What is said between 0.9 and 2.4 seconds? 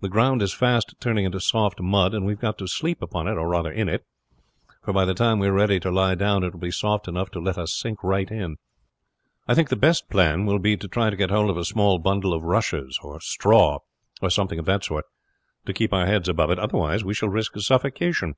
turning into soft mud, and we have